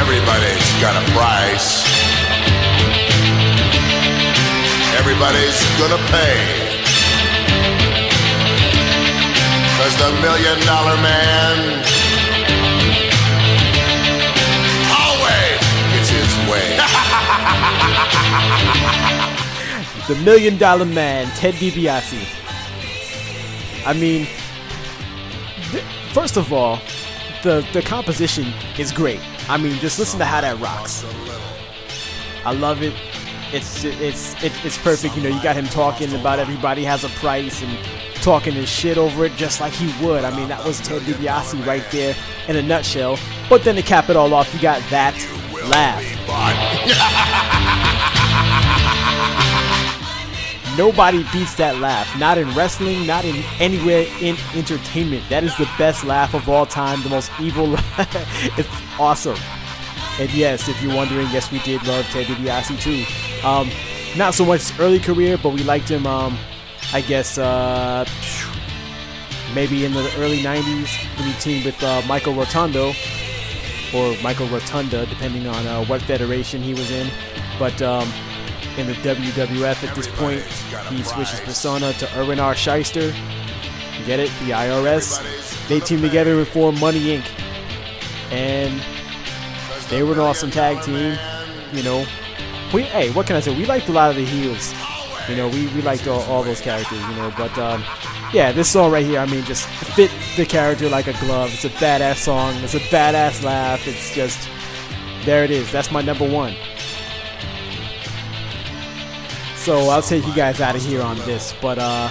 Everybody's 0.00 0.68
got 0.80 0.96
a 0.96 1.04
price. 1.12 1.84
Everybody's 4.96 5.58
gonna 5.78 6.00
pay. 6.08 6.38
Cause 9.78 9.94
the 9.98 10.10
million 10.22 10.58
dollar 10.66 10.96
man 11.02 11.37
the 20.08 20.16
Million 20.24 20.56
Dollar 20.56 20.86
Man, 20.86 21.26
Ted 21.36 21.54
DiBiase. 21.54 22.26
I 23.86 23.92
mean, 23.92 24.26
th- 25.70 25.84
first 26.12 26.38
of 26.38 26.52
all, 26.52 26.80
the 27.42 27.64
the 27.74 27.82
composition 27.82 28.46
is 28.78 28.90
great. 28.90 29.20
I 29.50 29.58
mean, 29.58 29.78
just 29.80 29.98
listen 29.98 30.18
to 30.18 30.24
how 30.24 30.40
that 30.40 30.58
rocks. 30.60 31.04
I 32.44 32.52
love 32.52 32.82
it. 32.82 32.94
It's 33.52 33.84
it's 33.84 34.34
it's 34.42 34.64
it's 34.64 34.78
perfect. 34.78 35.14
You 35.14 35.22
know, 35.22 35.28
you 35.28 35.42
got 35.42 35.56
him 35.56 35.66
talking 35.66 36.14
about 36.14 36.38
everybody 36.38 36.84
has 36.84 37.04
a 37.04 37.10
price 37.10 37.62
and 37.62 37.78
talking 38.22 38.54
his 38.54 38.68
shit 38.68 38.96
over 38.96 39.26
it 39.26 39.34
just 39.36 39.60
like 39.60 39.74
he 39.74 39.92
would. 40.04 40.24
I 40.24 40.34
mean, 40.34 40.48
that 40.48 40.64
was 40.64 40.80
Ted 40.80 41.02
DiBiase 41.02 41.66
right 41.66 41.84
there 41.90 42.16
in 42.48 42.56
a 42.56 42.62
nutshell. 42.62 43.18
But 43.50 43.62
then 43.62 43.74
to 43.76 43.82
cap 43.82 44.08
it 44.08 44.16
all 44.16 44.32
off, 44.32 44.52
you 44.54 44.60
got 44.60 44.80
that 44.90 45.14
laugh. 45.68 46.02
Nobody 50.78 51.24
beats 51.32 51.56
that 51.56 51.78
laugh. 51.78 52.06
Not 52.20 52.38
in 52.38 52.48
wrestling, 52.54 53.04
not 53.04 53.24
in 53.24 53.42
anywhere 53.58 54.06
in 54.20 54.36
entertainment. 54.54 55.28
That 55.28 55.42
is 55.42 55.56
the 55.56 55.68
best 55.76 56.04
laugh 56.04 56.34
of 56.34 56.48
all 56.48 56.66
time, 56.66 57.02
the 57.02 57.08
most 57.08 57.32
evil 57.40 57.74
it's 58.56 58.68
awesome. 58.96 59.36
And 60.20 60.32
yes, 60.32 60.68
if 60.68 60.80
you're 60.80 60.94
wondering, 60.94 61.26
yes, 61.32 61.50
we 61.50 61.58
did 61.60 61.84
love 61.84 62.04
Ted 62.06 62.26
DiBiase 62.26 62.80
too. 62.80 63.04
Um, 63.44 63.68
not 64.16 64.34
so 64.34 64.44
much 64.44 64.78
early 64.78 65.00
career, 65.00 65.36
but 65.36 65.50
we 65.50 65.64
liked 65.64 65.88
him, 65.88 66.06
um, 66.06 66.38
I 66.92 67.00
guess, 67.00 67.38
uh, 67.38 68.04
maybe 69.56 69.84
in 69.84 69.92
the 69.92 70.12
early 70.18 70.38
90s 70.38 71.18
when 71.18 71.26
he 71.26 71.32
teamed 71.40 71.64
with 71.64 71.82
uh, 71.82 72.02
Michael 72.06 72.34
Rotundo, 72.34 72.92
or 73.92 74.16
Michael 74.22 74.46
Rotunda, 74.46 75.06
depending 75.06 75.48
on 75.48 75.66
uh, 75.66 75.84
what 75.86 76.02
federation 76.02 76.62
he 76.62 76.72
was 76.72 76.88
in. 76.92 77.10
But 77.58 77.82
um, 77.82 78.08
in 78.78 78.86
the 78.86 78.94
WWF 78.94 79.86
at 79.86 79.94
this 79.94 80.06
point. 80.06 80.42
He 80.88 81.02
switches 81.02 81.40
persona 81.40 81.92
to 81.94 82.18
Irwin 82.18 82.38
R. 82.38 82.54
Schyster. 82.54 83.12
Get 84.06 84.20
it? 84.20 84.30
The 84.44 84.52
IRS. 84.52 85.68
They 85.68 85.80
team 85.80 86.00
together 86.00 86.38
and 86.38 86.46
form 86.46 86.78
Money 86.78 87.18
Inc. 87.18 87.26
And 88.30 88.80
they 89.90 90.02
were 90.02 90.12
an 90.14 90.20
awesome 90.20 90.50
tag 90.50 90.82
team. 90.82 91.18
You 91.72 91.82
know, 91.82 92.06
we 92.72 92.82
hey, 92.82 93.10
what 93.10 93.26
can 93.26 93.36
I 93.36 93.40
say? 93.40 93.54
We 93.56 93.66
liked 93.66 93.88
a 93.88 93.92
lot 93.92 94.10
of 94.10 94.16
the 94.16 94.24
heels. 94.24 94.72
You 95.28 95.36
know, 95.36 95.48
we, 95.48 95.66
we 95.68 95.82
liked 95.82 96.06
all, 96.06 96.22
all 96.22 96.42
those 96.42 96.60
characters. 96.60 97.00
You 97.00 97.16
know, 97.16 97.32
but 97.36 97.56
um, 97.58 97.82
yeah, 98.32 98.52
this 98.52 98.70
song 98.70 98.92
right 98.92 99.04
here, 99.04 99.18
I 99.18 99.26
mean, 99.26 99.44
just 99.44 99.66
fit 99.66 100.10
the 100.36 100.46
character 100.46 100.88
like 100.88 101.06
a 101.06 101.18
glove. 101.20 101.52
It's 101.52 101.64
a 101.64 101.70
badass 101.70 102.16
song. 102.16 102.54
It's 102.62 102.74
a 102.74 102.80
badass 102.80 103.42
laugh. 103.42 103.86
It's 103.86 104.14
just 104.14 104.48
there. 105.24 105.44
It 105.44 105.50
is. 105.50 105.70
That's 105.72 105.90
my 105.90 106.00
number 106.00 106.28
one. 106.28 106.54
So 109.58 109.90
I'll 109.90 110.00
take 110.02 110.26
you 110.26 110.34
guys 110.34 110.60
out 110.60 110.76
of 110.76 110.82
here 110.82 111.02
on 111.02 111.16
this. 111.18 111.54
But 111.60 111.78
uh, 111.78 112.10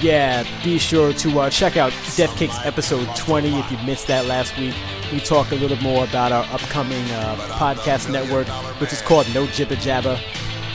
yeah, 0.00 0.46
be 0.64 0.78
sure 0.78 1.12
to 1.12 1.40
uh, 1.40 1.50
check 1.50 1.76
out 1.76 1.92
Death 2.16 2.34
Cakes 2.36 2.56
episode 2.64 3.14
20 3.16 3.58
if 3.58 3.70
you 3.70 3.78
missed 3.84 4.06
that 4.06 4.24
last 4.26 4.56
week. 4.56 4.74
We 5.12 5.20
talk 5.20 5.52
a 5.52 5.56
little 5.56 5.76
more 5.78 6.04
about 6.04 6.32
our 6.32 6.44
upcoming 6.44 7.04
uh, 7.10 7.36
podcast 7.58 8.10
network, 8.10 8.46
which 8.80 8.92
is 8.92 9.02
called 9.02 9.26
No 9.34 9.46
Jibba 9.46 9.76
Jabba. 9.76 10.18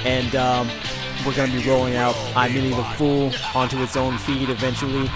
And 0.06 0.36
um, 0.36 0.70
we're 1.26 1.34
going 1.34 1.50
to 1.50 1.58
be 1.60 1.68
rolling 1.68 1.96
out 1.96 2.16
I'm 2.36 2.54
Minnie 2.54 2.70
the 2.70 2.84
Fool 2.84 3.32
onto 3.56 3.82
its 3.82 3.96
own 3.96 4.18
feed 4.20 4.50
eventually. 4.50 5.10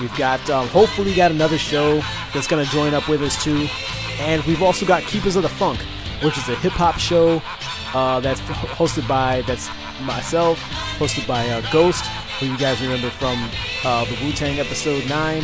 We've 0.00 0.16
got, 0.18 0.48
um, 0.50 0.66
hopefully, 0.68 1.14
got 1.14 1.30
another 1.30 1.58
show 1.58 2.02
that's 2.34 2.46
going 2.46 2.64
to 2.64 2.70
join 2.70 2.92
up 2.94 3.08
with 3.08 3.22
us 3.22 3.42
too. 3.42 3.68
And 4.18 4.42
we've 4.44 4.62
also 4.62 4.84
got 4.84 5.02
Keepers 5.04 5.36
of 5.36 5.44
the 5.44 5.48
Funk, 5.48 5.80
which 6.22 6.36
is 6.36 6.48
a 6.48 6.56
hip 6.56 6.72
hop 6.72 6.98
show 6.98 7.40
uh, 7.94 8.20
that's 8.20 8.40
hosted 8.40 9.06
by, 9.06 9.42
that's 9.42 9.68
myself, 10.04 10.58
hosted 10.98 11.26
by 11.26 11.48
uh, 11.48 11.62
Ghost, 11.72 12.04
who 12.38 12.46
you 12.46 12.58
guys 12.58 12.80
remember 12.80 13.10
from 13.10 13.38
uh, 13.84 14.04
the 14.04 14.14
Wu 14.24 14.32
Tang 14.32 14.58
episode 14.58 15.08
9. 15.08 15.42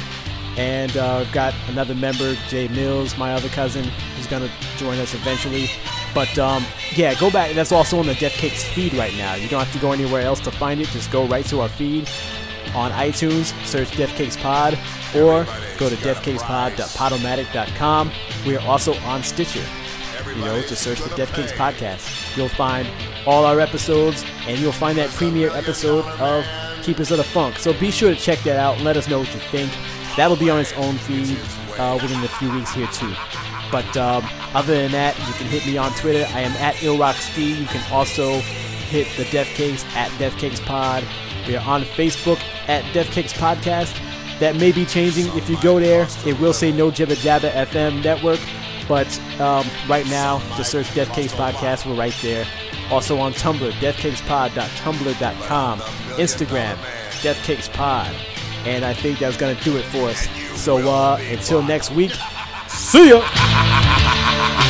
And 0.56 0.96
uh, 0.96 1.18
I've 1.18 1.30
got 1.32 1.54
another 1.68 1.94
member, 1.94 2.34
Jay 2.48 2.66
Mills, 2.68 3.16
my 3.16 3.32
other 3.32 3.48
cousin, 3.50 3.84
who's 4.16 4.26
going 4.26 4.42
to 4.42 4.50
join 4.76 4.98
us 4.98 5.14
eventually. 5.14 5.70
But 6.14 6.36
um, 6.38 6.64
yeah, 6.96 7.14
go 7.14 7.30
back. 7.30 7.54
That's 7.54 7.70
also 7.70 8.00
on 8.00 8.06
the 8.06 8.14
Death 8.14 8.32
Cakes 8.32 8.64
feed 8.64 8.92
right 8.94 9.14
now. 9.16 9.36
You 9.36 9.48
don't 9.48 9.62
have 9.62 9.72
to 9.72 9.78
go 9.78 9.92
anywhere 9.92 10.22
else 10.22 10.40
to 10.40 10.50
find 10.50 10.80
it. 10.80 10.88
Just 10.88 11.12
go 11.12 11.26
right 11.26 11.44
to 11.46 11.60
our 11.60 11.68
feed 11.68 12.08
on 12.74 12.90
iTunes, 12.92 13.54
search 13.64 13.96
Death 13.96 14.14
Cakes 14.16 14.36
Pod, 14.36 14.76
or 15.14 15.44
go 15.78 15.88
to 15.88 15.94
deathcakespod.podomatic.com. 15.96 18.10
We 18.46 18.56
are 18.56 18.66
also 18.66 18.94
on 19.00 19.22
Stitcher. 19.22 19.64
You 20.26 20.34
know, 20.44 20.60
just 20.62 20.82
search 20.82 21.00
for 21.00 21.14
Death 21.16 21.32
Cakes 21.32 21.52
Podcast. 21.52 22.36
You'll 22.36 22.48
find 22.48 22.88
all 23.28 23.44
our 23.44 23.60
episodes, 23.60 24.24
and 24.46 24.58
you'll 24.58 24.72
find 24.72 24.96
that 24.96 25.10
premiere 25.10 25.50
episode 25.50 26.02
of 26.18 26.46
Keepers 26.82 27.10
of 27.10 27.18
the 27.18 27.24
Funk. 27.24 27.58
So 27.58 27.74
be 27.74 27.90
sure 27.90 28.08
to 28.14 28.18
check 28.18 28.38
that 28.40 28.58
out 28.58 28.76
and 28.76 28.84
let 28.84 28.96
us 28.96 29.06
know 29.06 29.18
what 29.18 29.34
you 29.34 29.40
think. 29.40 29.70
That'll 30.16 30.38
be 30.38 30.48
on 30.48 30.58
its 30.58 30.72
own 30.72 30.96
feed 30.96 31.36
uh, 31.78 31.98
within 32.00 32.24
a 32.24 32.28
few 32.28 32.50
weeks 32.50 32.72
here 32.72 32.86
too. 32.86 33.12
But 33.70 33.94
um, 33.98 34.26
other 34.54 34.74
than 34.74 34.92
that, 34.92 35.14
you 35.18 35.34
can 35.34 35.46
hit 35.46 35.66
me 35.66 35.76
on 35.76 35.92
Twitter. 35.92 36.26
I 36.34 36.40
am 36.40 36.52
at 36.52 36.76
IllRockSki. 36.76 37.60
You 37.60 37.66
can 37.66 37.92
also 37.92 38.38
hit 38.88 39.06
the 39.18 39.24
Death 39.30 39.48
Cakes 39.48 39.84
at 39.94 40.10
Death 40.18 40.38
Cakes 40.38 40.60
Pod. 40.60 41.04
We 41.46 41.54
are 41.54 41.68
on 41.68 41.82
Facebook 41.82 42.42
at 42.66 42.82
Death 42.94 43.10
Cakes 43.10 43.34
Podcast. 43.34 43.94
That 44.38 44.56
may 44.56 44.72
be 44.72 44.86
changing 44.86 45.26
if 45.36 45.50
you 45.50 45.60
go 45.60 45.78
there. 45.78 46.08
It 46.24 46.40
will 46.40 46.54
say 46.54 46.72
No 46.72 46.90
Jibba 46.90 47.16
Jabba 47.16 47.50
FM 47.50 48.02
Network. 48.02 48.40
But 48.88 49.20
um, 49.38 49.66
right 49.86 50.06
now, 50.06 50.38
just 50.56 50.70
search 50.70 50.94
Death 50.94 51.12
Cakes 51.12 51.34
Podcast. 51.34 51.84
We're 51.84 51.98
right 51.98 52.16
there. 52.22 52.46
Also 52.90 53.18
on 53.18 53.32
Tumblr, 53.32 53.70
deathcakespod.tumblr.com. 53.72 55.80
Instagram, 55.80 56.76
deathcakespod. 57.22 58.14
And 58.66 58.84
I 58.84 58.92
think 58.92 59.18
that's 59.18 59.36
going 59.36 59.56
to 59.56 59.64
do 59.64 59.76
it 59.76 59.84
for 59.84 60.08
us. 60.08 60.28
So 60.60 60.78
uh, 60.88 61.18
until 61.30 61.62
next 61.62 61.90
week, 61.92 62.12
see 62.68 63.10
ya! 63.10 64.64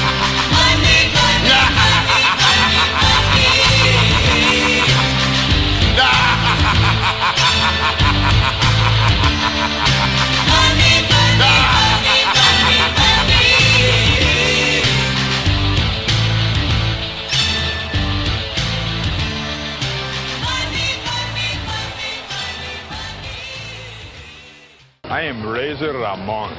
Razor 25.69 25.99
Ramon. 25.99 26.51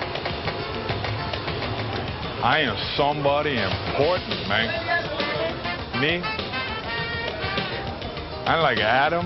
I 2.44 2.60
am 2.60 2.78
somebody 2.96 3.58
important, 3.58 4.48
man. 4.48 4.70
Me, 6.00 6.22
I'm 8.46 8.62
like 8.62 8.78
Adam 8.78 9.26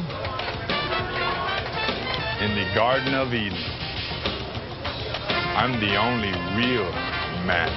in 2.40 2.56
the 2.56 2.74
Garden 2.74 3.14
of 3.14 3.34
Eden. 3.34 3.60
I'm 5.60 5.78
the 5.82 5.98
only 5.98 6.32
real 6.56 6.90
man. 7.44 7.68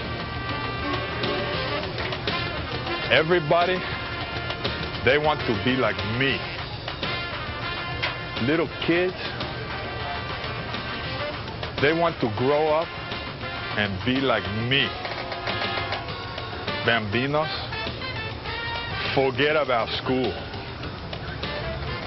Everybody, 3.11 3.83
they 5.05 5.19
want 5.19 5.41
to 5.41 5.61
be 5.65 5.75
like 5.75 5.97
me. 6.21 6.39
Little 8.47 8.69
kids, 8.87 9.17
they 11.83 11.93
want 11.93 12.19
to 12.21 12.33
grow 12.39 12.69
up 12.69 12.89
and 13.77 13.93
be 14.07 14.21
like 14.21 14.45
me. 14.69 14.89
Bambinos, 16.87 17.53
forget 19.15 19.57
about 19.57 19.89
school. 20.03 20.33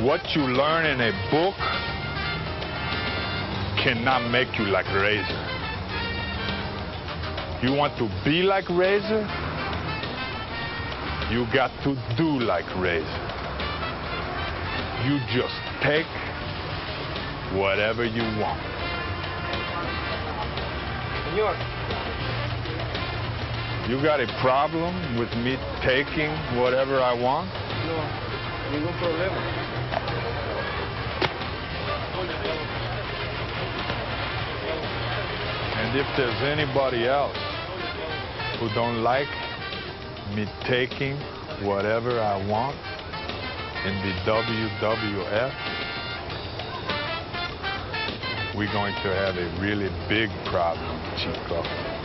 What 0.06 0.22
you 0.36 0.44
learn 0.44 0.86
in 0.86 1.02
a 1.02 1.12
book 1.30 1.56
cannot 3.84 4.32
make 4.32 4.58
you 4.58 4.66
like 4.66 4.88
Razor. 4.88 5.46
You 7.62 7.74
want 7.74 7.98
to 7.98 8.10
be 8.26 8.42
like 8.42 8.68
Razor? 8.70 9.28
You 11.30 11.46
got 11.54 11.72
to 11.84 11.94
do 12.18 12.40
like 12.40 12.66
Razor. 12.78 13.06
You 15.06 15.20
just 15.32 15.56
take 15.84 16.08
whatever 17.54 18.06
you 18.06 18.24
want. 18.40 18.69
You 23.88 24.02
got 24.04 24.20
a 24.20 24.28
problem 24.40 24.94
with 25.18 25.34
me 25.38 25.58
taking 25.82 26.30
whatever 26.58 27.00
I 27.02 27.14
want? 27.14 27.50
no, 27.86 27.98
ningún 28.72 28.94
problema. 29.02 29.40
And 35.80 35.98
if 35.98 36.08
there's 36.18 36.42
anybody 36.44 37.08
else 37.08 37.38
who 38.60 38.70
don't 38.76 39.02
like 39.02 39.30
me 40.36 40.48
taking 40.66 41.16
whatever 41.64 42.20
I 42.20 42.38
want 42.48 42.78
in 43.86 43.96
the 44.06 44.14
WWF, 44.26 45.79
we're 48.60 48.72
going 48.74 48.94
to 48.96 49.16
have 49.16 49.38
a 49.38 49.62
really 49.62 49.90
big 50.10 50.30
problem, 50.44 51.00
Chico. 51.16 51.99